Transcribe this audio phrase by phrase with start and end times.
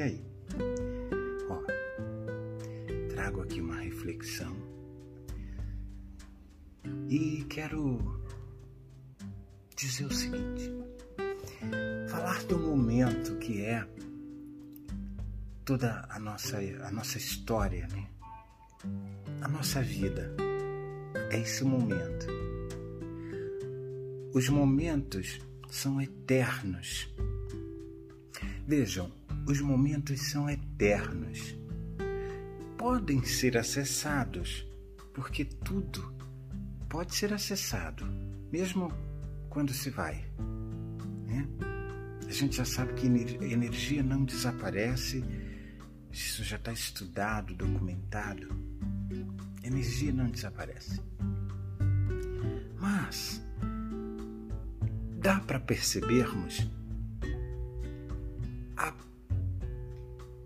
[0.00, 0.24] E aí?
[1.50, 1.60] Ó,
[3.10, 4.56] trago aqui uma reflexão
[7.06, 8.18] e quero
[9.76, 10.72] dizer o seguinte:
[12.08, 13.86] falar do momento que é
[15.66, 18.08] toda a nossa, a nossa história, né?
[19.42, 20.34] a nossa vida.
[21.30, 22.26] É esse momento.
[24.32, 27.06] Os momentos são eternos.
[28.66, 29.19] Vejam,
[29.50, 31.58] os momentos são eternos.
[32.78, 34.64] Podem ser acessados,
[35.12, 36.14] porque tudo
[36.88, 38.06] pode ser acessado,
[38.52, 38.92] mesmo
[39.48, 40.24] quando se vai.
[41.26, 41.46] Né?
[42.26, 45.24] A gente já sabe que energia não desaparece,
[46.12, 48.48] isso já está estudado, documentado.
[49.64, 51.00] Energia não desaparece.
[52.78, 53.42] Mas
[55.18, 56.70] dá para percebermos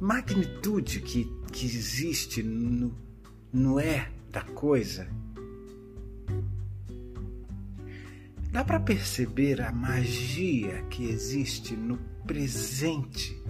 [0.00, 2.94] magnitude que, que existe no,
[3.52, 5.08] no é da coisa.
[8.50, 13.40] Dá para perceber a magia que existe no presente.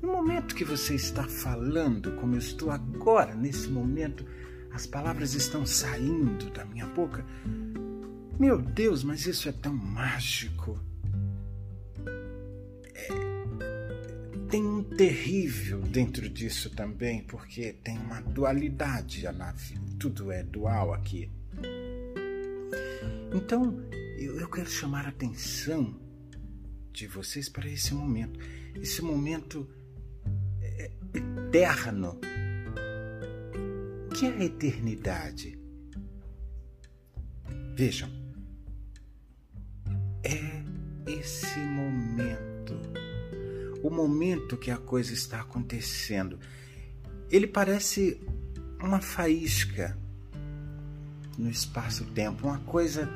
[0.00, 4.24] No momento que você está falando, como eu estou agora, nesse momento,
[4.72, 7.24] as palavras estão saindo da minha boca.
[8.38, 10.78] Meu Deus, mas isso é tão mágico.
[14.54, 19.24] Tem um terrível dentro disso também, porque tem uma dualidade.
[19.98, 21.28] Tudo é dual aqui.
[23.34, 23.84] Então,
[24.16, 26.00] eu, eu quero chamar a atenção
[26.92, 28.38] de vocês para esse momento.
[28.76, 29.68] Esse momento
[30.62, 32.20] é, eterno.
[34.16, 35.58] que é a eternidade?
[37.74, 38.08] Vejam,
[40.22, 40.64] é
[41.10, 42.33] esse momento,
[43.84, 46.38] o momento que a coisa está acontecendo.
[47.30, 48.18] Ele parece
[48.80, 49.96] uma faísca
[51.36, 53.08] no espaço-tempo, uma coisa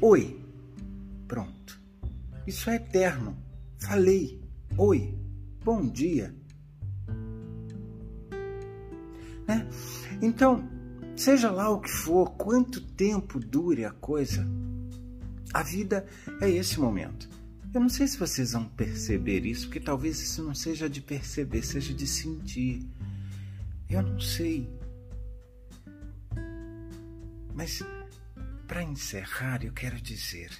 [0.00, 0.40] Oi.
[1.28, 1.80] Pronto.
[2.46, 3.36] Isso é eterno.
[3.78, 4.40] Falei.
[4.78, 5.14] Oi.
[5.64, 6.32] Bom dia.
[9.46, 9.68] Né?
[10.22, 10.66] Então,
[11.16, 14.46] seja lá o que for, quanto tempo dure a coisa,
[15.52, 16.06] a vida
[16.40, 17.28] é esse momento.
[17.72, 21.62] Eu não sei se vocês vão perceber isso, porque talvez isso não seja de perceber,
[21.62, 22.84] seja de sentir.
[23.88, 24.68] Eu não sei.
[27.54, 27.80] Mas
[28.66, 30.50] para encerrar, eu quero dizer: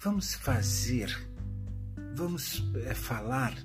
[0.00, 1.16] vamos fazer,
[2.14, 3.56] vamos é, falar,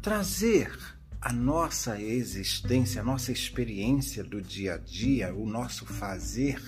[0.00, 0.76] trazer
[1.20, 6.60] a nossa existência, a nossa experiência do dia a dia, o nosso fazer,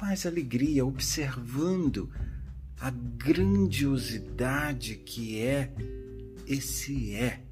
[0.00, 2.10] mais alegria, observando
[2.80, 5.72] a grandiosidade que é
[6.46, 7.46] esse é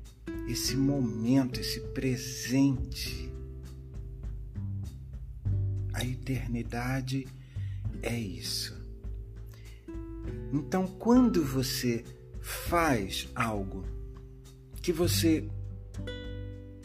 [0.46, 3.32] esse momento, esse presente.
[5.92, 7.26] A eternidade
[8.02, 8.76] é isso.
[10.52, 12.04] Então, quando você
[12.40, 13.84] faz algo
[14.82, 15.48] que você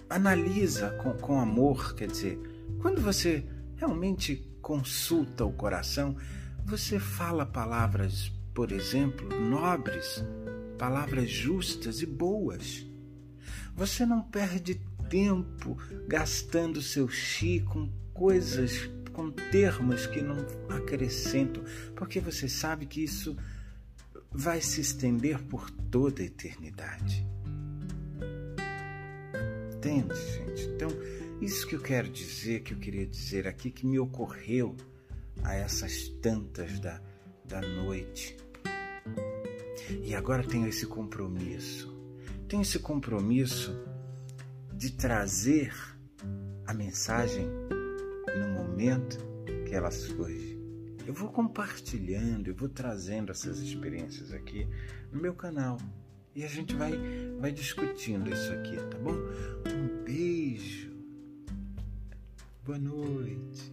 [0.09, 2.40] analisa com, com amor, quer dizer,
[2.81, 3.44] quando você
[3.75, 6.16] realmente consulta o coração,
[6.66, 10.24] você fala palavras, por exemplo, nobres,
[10.78, 12.86] palavras justas e boas.
[13.75, 15.78] Você não perde tempo
[16.08, 20.38] gastando seu chi com coisas, com termos que não
[20.69, 21.64] acrescentam,
[21.96, 23.36] porque você sabe que isso
[24.31, 27.25] vai se estender por toda a eternidade.
[29.75, 30.64] Entende, gente?
[30.75, 30.90] Então,
[31.42, 34.76] isso que eu quero dizer, que eu queria dizer aqui, que me ocorreu
[35.44, 37.02] a essas tantas da,
[37.46, 38.36] da noite.
[40.04, 42.00] E agora tenho esse compromisso
[42.50, 43.80] tenho esse compromisso
[44.74, 45.72] de trazer
[46.66, 47.48] a mensagem
[48.40, 49.19] no momento
[49.68, 50.58] que ela surge.
[51.06, 54.68] Eu vou compartilhando, eu vou trazendo essas experiências aqui
[55.12, 55.78] no meu canal
[56.36, 56.92] e a gente vai,
[57.40, 59.16] vai discutindo isso aqui, tá bom?
[62.69, 63.69] Boa noite.